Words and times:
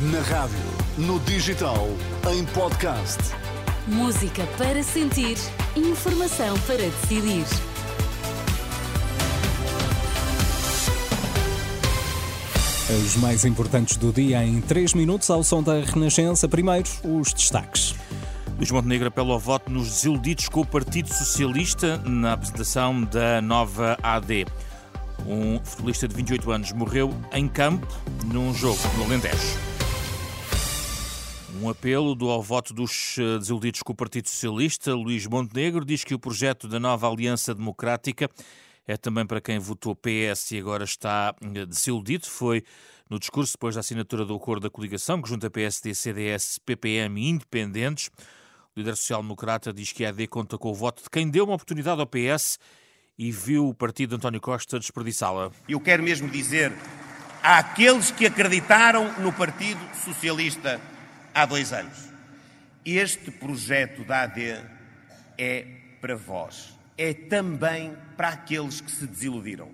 Na 0.00 0.20
rádio, 0.20 0.56
no 0.96 1.18
digital, 1.18 1.88
em 2.32 2.44
podcast. 2.44 3.18
Música 3.88 4.46
para 4.56 4.80
sentir, 4.80 5.36
informação 5.74 6.56
para 6.60 6.76
decidir. 6.76 7.44
Os 13.04 13.16
mais 13.16 13.44
importantes 13.44 13.96
do 13.96 14.12
dia 14.12 14.44
em 14.44 14.60
3 14.60 14.94
minutos 14.94 15.28
ao 15.30 15.42
som 15.42 15.64
da 15.64 15.80
Renascença. 15.80 16.46
Primeiro, 16.48 16.88
os 17.02 17.32
destaques. 17.32 17.96
Luís 18.56 18.70
Montenegro 18.70 19.08
apela 19.08 19.32
ao 19.32 19.40
voto 19.40 19.68
nos 19.68 19.88
desiludidos 19.88 20.48
com 20.48 20.60
o 20.60 20.66
Partido 20.66 21.12
Socialista 21.12 21.96
na 22.04 22.34
apresentação 22.34 23.02
da 23.02 23.42
nova 23.42 23.98
AD. 24.00 24.46
Um 25.26 25.58
futebolista 25.64 26.06
de 26.06 26.14
28 26.14 26.52
anos 26.52 26.70
morreu 26.70 27.12
em 27.32 27.48
campo 27.48 27.88
num 28.26 28.54
jogo 28.54 28.78
no 28.96 29.02
Alentejo. 29.02 29.77
Um 31.60 31.68
apelo 31.68 32.14
do 32.14 32.30
ao 32.30 32.40
voto 32.40 32.72
dos 32.72 33.16
eh, 33.18 33.38
desiludidos 33.38 33.82
com 33.82 33.92
o 33.92 33.96
Partido 33.96 34.28
Socialista. 34.28 34.94
Luís 34.94 35.26
Montenegro 35.26 35.84
diz 35.84 36.04
que 36.04 36.14
o 36.14 36.18
projeto 36.18 36.68
da 36.68 36.78
nova 36.78 37.10
Aliança 37.10 37.52
Democrática 37.52 38.30
é 38.86 38.96
também 38.96 39.26
para 39.26 39.40
quem 39.40 39.58
votou 39.58 39.96
PS 39.96 40.52
e 40.52 40.58
agora 40.58 40.84
está 40.84 41.34
eh, 41.42 41.66
desiludido. 41.66 42.28
Foi 42.28 42.62
no 43.10 43.18
discurso 43.18 43.54
depois 43.54 43.74
da 43.74 43.80
assinatura 43.80 44.24
do 44.24 44.36
acordo 44.36 44.62
da 44.62 44.70
coligação, 44.70 45.20
que 45.20 45.28
junta 45.28 45.50
PSD, 45.50 45.96
CDS, 45.96 46.60
PPM 46.64 47.20
e 47.20 47.28
independentes. 47.28 48.08
O 48.76 48.78
líder 48.78 48.94
social-democrata 48.94 49.72
diz 49.72 49.92
que 49.92 50.04
a 50.04 50.10
AD 50.10 50.28
conta 50.28 50.56
com 50.56 50.70
o 50.70 50.74
voto 50.74 51.02
de 51.02 51.10
quem 51.10 51.28
deu 51.28 51.44
uma 51.44 51.54
oportunidade 51.54 52.00
ao 52.00 52.06
PS 52.06 52.56
e 53.18 53.32
viu 53.32 53.68
o 53.68 53.74
partido 53.74 54.10
de 54.10 54.14
António 54.14 54.40
Costa 54.40 54.78
desperdiçá-la. 54.78 55.50
Eu 55.68 55.80
quero 55.80 56.04
mesmo 56.04 56.30
dizer 56.30 56.72
àqueles 57.42 58.12
que 58.12 58.26
acreditaram 58.26 59.20
no 59.20 59.32
Partido 59.32 59.80
Socialista 60.04 60.80
há 61.42 61.46
dois 61.46 61.72
anos: 61.72 62.08
este 62.84 63.30
projeto 63.30 64.04
da 64.04 64.22
AD 64.22 64.62
é 65.36 65.66
para 66.00 66.16
vós 66.16 66.78
é 66.98 67.14
também 67.14 67.96
para 68.16 68.30
aqueles 68.30 68.80
que 68.80 68.90
se 68.90 69.06
desiludiram, 69.06 69.70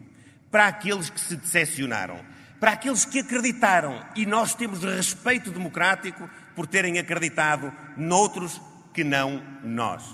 para 0.50 0.66
aqueles 0.66 1.08
que 1.08 1.18
se 1.18 1.34
decepcionaram, 1.34 2.20
para 2.60 2.72
aqueles 2.72 3.06
que 3.06 3.20
acreditaram. 3.20 4.04
E 4.14 4.26
nós 4.26 4.54
temos 4.54 4.84
respeito 4.84 5.50
democrático 5.50 6.28
por 6.54 6.66
terem 6.66 6.98
acreditado 6.98 7.72
noutros 7.96 8.60
que 8.92 9.02
não 9.02 9.42
nós. 9.64 10.04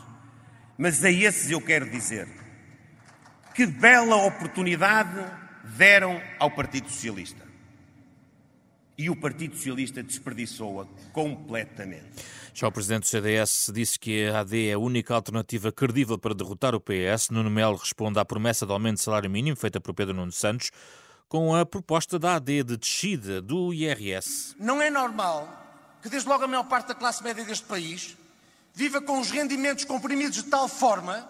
Mas 0.79 1.05
a 1.05 1.11
esses 1.11 1.51
eu 1.51 1.61
quero 1.61 1.91
dizer 1.91 2.29
que 3.53 3.67
bela 3.67 4.17
oportunidade 4.17 5.21
deram 5.77 6.23
ao 6.39 6.51
Partido 6.53 6.89
Socialista. 6.89 7.50
E 9.01 9.09
o 9.09 9.17
Partido 9.17 9.57
Socialista 9.57 10.03
desperdiçou-a 10.03 10.85
completamente. 11.11 12.23
Já 12.53 12.69
o 12.69 12.73
presidente 12.73 13.05
do 13.05 13.07
CDS 13.07 13.71
disse 13.73 13.99
que 13.99 14.27
a 14.27 14.41
AD 14.41 14.69
é 14.69 14.75
a 14.75 14.79
única 14.79 15.15
alternativa 15.15 15.73
credível 15.73 16.19
para 16.19 16.35
derrotar 16.35 16.75
o 16.75 16.81
PS. 16.81 17.31
Nuno 17.31 17.49
Melo 17.49 17.77
responde 17.77 18.19
à 18.19 18.27
promessa 18.27 18.67
de 18.67 18.73
aumento 18.73 18.97
de 18.97 19.03
salário 19.03 19.31
mínimo 19.31 19.57
feita 19.57 19.81
por 19.81 19.95
Pedro 19.95 20.13
Nuno 20.13 20.31
Santos 20.31 20.71
com 21.31 21.57
a 21.57 21.65
proposta 21.65 22.19
da 22.19 22.35
AD 22.35 22.63
de 22.63 22.77
descida 22.77 23.41
do 23.41 23.73
IRS. 23.73 24.55
Não 24.59 24.83
é 24.83 24.91
normal 24.91 25.49
que 26.03 26.11
desde 26.11 26.29
logo 26.29 26.45
a 26.45 26.47
maior 26.47 26.65
parte 26.65 26.89
da 26.89 26.95
classe 26.95 27.25
média 27.25 27.43
deste 27.43 27.65
país 27.65 28.19
viva 28.75 29.01
com 29.01 29.19
os 29.19 29.31
rendimentos 29.31 29.87
comprimidos 29.87 30.43
de 30.43 30.51
tal 30.51 30.69
forma 30.69 31.27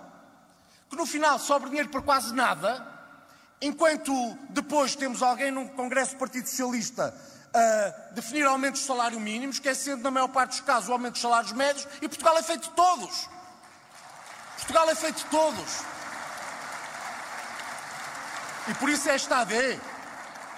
que 0.88 0.96
no 0.96 1.06
final 1.06 1.38
sobra 1.38 1.68
dinheiro 1.68 1.88
para 1.88 2.02
quase 2.02 2.34
nada, 2.34 2.84
enquanto 3.62 4.12
depois 4.48 4.96
temos 4.96 5.22
alguém 5.22 5.52
num 5.52 5.68
Congresso 5.68 6.16
do 6.16 6.18
Partido 6.18 6.48
Socialista 6.48 7.14
a 7.52 8.12
definir 8.12 8.44
aumentos 8.44 8.80
de 8.80 8.86
salário 8.86 9.18
mínimo, 9.18 9.52
esquecendo, 9.52 10.02
na 10.02 10.10
maior 10.10 10.28
parte 10.28 10.50
dos 10.50 10.60
casos, 10.60 10.88
o 10.88 10.92
aumento 10.92 11.14
dos 11.14 11.22
salários 11.22 11.52
médios, 11.52 11.86
e 12.00 12.08
Portugal 12.08 12.38
é 12.38 12.42
feito 12.42 12.68
de 12.68 12.74
todos. 12.74 13.28
Portugal 14.56 14.90
é 14.90 14.94
feito 14.94 15.16
de 15.16 15.24
todos. 15.24 15.80
E 18.68 18.74
por 18.74 18.88
isso 18.88 19.08
esta 19.08 19.38
AD 19.38 19.80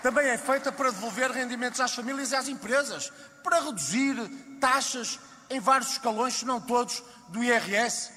também 0.02 0.28
é 0.28 0.36
feita 0.36 0.72
para 0.72 0.90
devolver 0.90 1.30
rendimentos 1.30 1.80
às 1.80 1.94
famílias 1.94 2.32
e 2.32 2.36
às 2.36 2.48
empresas, 2.48 3.12
para 3.42 3.60
reduzir 3.60 4.16
taxas 4.60 5.18
em 5.48 5.60
vários 5.60 5.92
escalões, 5.92 6.34
se 6.34 6.44
não 6.44 6.60
todos, 6.60 7.02
do 7.28 7.42
IRS. 7.42 8.10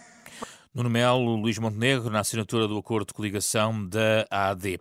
Nuno 0.75 0.89
Melo, 0.89 1.37
Luís 1.37 1.57
Montenegro, 1.57 2.09
na 2.09 2.19
assinatura 2.19 2.67
do 2.67 2.77
acordo 2.77 3.07
de 3.07 3.13
coligação 3.13 3.87
da 3.87 4.27
AD. 4.29 4.77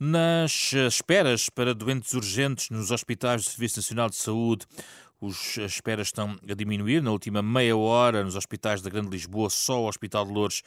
Nas 0.00 0.72
esperas 0.72 1.50
para 1.50 1.74
doentes 1.74 2.14
urgentes 2.14 2.70
nos 2.70 2.90
hospitais 2.90 3.44
do 3.44 3.50
Serviço 3.50 3.78
Nacional 3.78 4.08
de 4.08 4.16
Saúde, 4.16 4.64
as 5.28 5.72
esperas 5.72 6.08
estão 6.08 6.36
a 6.48 6.54
diminuir. 6.54 7.02
Na 7.02 7.10
última 7.10 7.42
meia 7.42 7.76
hora, 7.76 8.24
nos 8.24 8.36
hospitais 8.36 8.82
da 8.82 8.90
Grande 8.90 9.10
Lisboa, 9.10 9.50
só 9.50 9.82
o 9.82 9.88
Hospital 9.88 10.24
de 10.24 10.32
Lourdes 10.32 10.62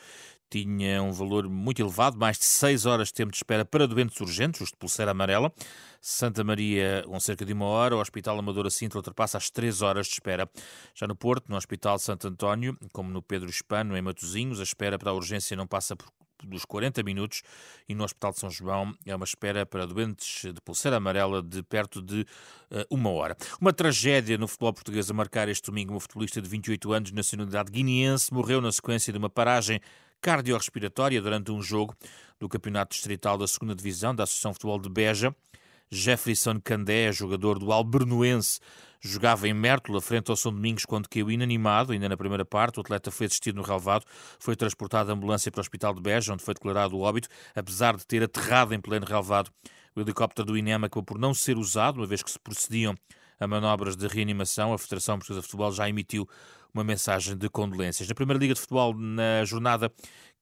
tinha 0.50 1.04
um 1.04 1.12
valor 1.12 1.50
muito 1.50 1.82
elevado, 1.82 2.18
mais 2.18 2.38
de 2.38 2.46
6 2.46 2.86
horas 2.86 3.10
de 3.10 3.14
tempo 3.14 3.32
de 3.32 3.38
espera 3.38 3.66
para 3.66 3.86
doentes 3.86 4.20
urgentes, 4.22 4.62
os 4.62 4.70
de 4.70 4.78
pulseira 4.78 5.12
amarela. 5.12 5.52
Santa 6.00 6.44
Maria, 6.44 7.04
com 7.06 7.20
cerca 7.20 7.46
de 7.46 7.52
uma 7.52 7.66
hora. 7.66 7.96
O 7.96 8.00
Hospital 8.00 8.40
Amadora 8.40 8.70
Sintra 8.70 9.00
ultrapassa 9.00 9.38
as 9.38 9.50
3 9.50 9.82
horas 9.82 10.08
de 10.08 10.14
espera. 10.14 10.50
Já 10.96 11.06
no 11.06 11.16
Porto, 11.16 11.50
no 11.50 11.58
Hospital 11.58 12.00
Santo 12.00 12.28
António, 12.28 12.78
como 12.94 13.10
no 13.10 13.22
Pedro 13.22 13.50
Hispano, 13.50 13.98
em 13.98 14.02
Matosinhos, 14.02 14.60
a 14.60 14.64
espera 14.64 14.98
para 14.98 15.12
a 15.12 15.14
urgência 15.14 15.58
não 15.58 15.68
passa 15.68 15.96
por 15.96 16.08
dos 16.46 16.66
40 16.66 17.02
minutos 17.04 17.42
e 17.88 17.96
no 17.96 18.04
Hospital 18.04 18.32
de 18.32 18.40
São 18.40 18.50
João 18.50 18.94
é 19.06 19.16
uma 19.16 19.24
espera 19.24 19.66
para 19.66 19.86
doentes 19.86 20.54
de 20.54 20.62
pulseira 20.62 20.98
amarela 20.98 21.42
de 21.42 21.64
perto 21.64 22.02
de 22.02 22.22
uh, 22.72 22.86
uma 22.90 23.10
hora. 23.10 23.36
Uma 23.60 23.74
tragédia 23.74 24.38
no 24.38 24.48
futebol 24.48 24.74
português 24.74 25.10
a 25.10 25.14
marcar 25.14 25.48
este 25.50 25.66
domingo. 25.66 25.96
Um 25.96 26.00
futebolista 26.00 26.42
de 26.42 26.50
28 26.50 26.92
anos, 26.94 27.10
de 27.10 27.16
nacionalidade 27.16 27.72
guineense, 27.72 28.34
morreu 28.34 28.62
na 28.62 28.72
sequência 28.72 29.12
de 29.12 29.18
uma 29.18 29.30
paragem 29.30 29.80
cardiorrespiratória 30.22 31.22
durante 31.22 31.52
um 31.52 31.62
jogo 31.62 31.96
do 32.40 32.50
Campeonato 32.50 32.94
Distrital 32.94 33.38
da 33.38 33.46
2 33.46 33.76
Divisão 33.76 34.14
da 34.14 34.24
Associação 34.24 34.54
Futebol 34.54 34.80
de 34.80 34.90
Beja. 34.90 35.36
Jefferson 35.90 36.60
Candé, 36.62 37.12
jogador 37.12 37.60
do 37.60 37.72
Albernoense, 37.72 38.60
jogava 39.00 39.48
em 39.48 39.54
Mértola, 39.54 40.02
frente 40.02 40.30
ao 40.30 40.36
São 40.36 40.52
Domingos, 40.52 40.86
quando 40.86 41.08
caiu 41.08 41.32
inanimado, 41.32 41.94
ainda 41.94 42.10
na 42.10 42.18
primeira 42.18 42.44
parte. 42.44 42.78
O 42.78 42.82
atleta 42.82 43.10
foi 43.12 43.28
assistido 43.28 43.56
no 43.56 43.62
relevado, 43.62 44.06
foi 44.40 44.56
transportado 44.56 45.12
à 45.12 45.14
ambulância 45.14 45.52
para 45.52 45.60
o 45.60 45.62
Hospital 45.62 45.94
de 45.94 46.02
Beja, 46.02 46.34
onde 46.34 46.44
foi 46.44 46.54
declarado 46.54 46.96
o 46.96 47.02
óbito, 47.02 47.30
apesar 47.56 47.96
de 47.96 48.06
ter 48.06 48.24
aterrado 48.24 48.74
em 48.74 48.82
pleno 48.82 49.06
relevado. 49.06 49.52
O 49.96 50.02
helicóptero 50.02 50.46
do 50.46 50.58
INEM 50.58 50.76
acabou 50.76 51.04
por 51.04 51.18
não 51.18 51.34
ser 51.34 51.58
usado, 51.58 51.98
uma 51.98 52.06
vez 52.06 52.22
que 52.22 52.30
se 52.30 52.40
procediam 52.40 52.96
a 53.40 53.48
manobras 53.48 53.96
de 53.96 54.08
reanimação. 54.08 54.74
A 54.74 54.78
Federação 54.78 55.18
Portuguesa 55.18 55.42
de 55.42 55.48
Futebol 55.48 55.72
já 55.72 55.88
emitiu 55.90 56.28
uma 56.74 56.84
mensagem 56.84 57.36
de 57.36 57.50
condolências. 57.50 58.08
Na 58.08 58.16
Primeira 58.16 58.40
Liga 58.40 58.54
de 58.54 58.60
Futebol, 58.60 58.94
na 58.94 59.44
jornada 59.46 59.92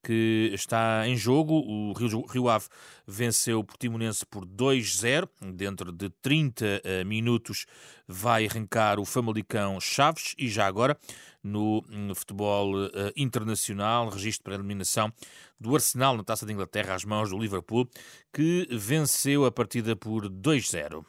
que 0.05 0.51
está 0.53 1.07
em 1.07 1.17
jogo. 1.17 1.55
O 1.55 1.93
Rio, 1.93 2.47
Ave 2.47 2.67
venceu 3.07 3.59
o 3.59 3.63
Portimonense 3.63 4.23
por 4.25 4.45
2-0. 4.45 5.27
Dentro 5.53 5.91
de 5.91 6.09
30 6.21 6.81
eh, 6.83 7.03
minutos 7.03 7.65
vai 8.07 8.45
arrancar 8.45 8.99
o 8.99 9.05
Famalicão 9.05 9.79
Chaves 9.81 10.35
e 10.37 10.47
já 10.47 10.67
agora 10.67 10.95
no, 11.43 11.83
futebol 12.15 12.75
uh, 12.75 12.89
internacional, 13.15 14.09
registro 14.09 14.43
para 14.43 14.53
a 14.53 14.57
eliminação 14.57 15.11
do 15.59 15.75
Arsenal 15.75 16.17
na 16.17 16.23
Taça 16.23 16.45
de 16.45 16.51
Inglaterra 16.51 16.95
às 16.95 17.05
mãos 17.05 17.29
do 17.29 17.37
Liverpool, 17.37 17.87
que 18.33 18.67
venceu 18.71 19.45
a 19.45 19.51
partida 19.51 19.95
por 19.95 20.27
2-0. 20.27 21.05